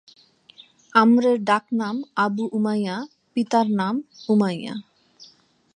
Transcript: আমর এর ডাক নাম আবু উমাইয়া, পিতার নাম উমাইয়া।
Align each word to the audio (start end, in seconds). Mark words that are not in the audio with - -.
আমর 0.95 1.23
এর 1.25 1.37
ডাক 1.43 1.65
নাম 1.71 1.95
আবু 2.15 2.43
উমাইয়া, 2.51 2.95
পিতার 3.33 3.67
নাম 3.71 3.95
উমাইয়া। 4.29 4.73